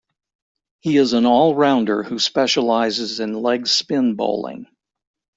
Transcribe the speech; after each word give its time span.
He 0.79 0.97
is 0.97 1.13
an 1.13 1.25
allrounder 1.25 2.03
who 2.03 2.17
specializes 2.17 3.19
in 3.19 3.35
leg 3.39 3.67
spin 3.67 4.15
bowling. 4.15 4.65